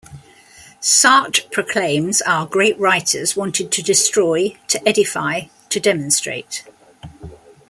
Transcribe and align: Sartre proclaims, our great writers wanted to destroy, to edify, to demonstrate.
Sartre 0.81 1.43
proclaims, 1.51 2.23
our 2.23 2.47
great 2.47 2.75
writers 2.79 3.35
wanted 3.35 3.71
to 3.71 3.83
destroy, 3.83 4.57
to 4.67 4.81
edify, 4.89 5.41
to 5.69 5.79
demonstrate. 5.79 6.63